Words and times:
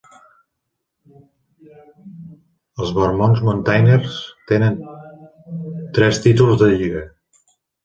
Els 1.17 2.95
Vermont 2.97 3.37
Mountaineers 3.51 4.17
tenen 4.55 4.81
tres 6.01 6.25
títols 6.27 6.61
de 6.65 6.75
lliga. 6.75 7.07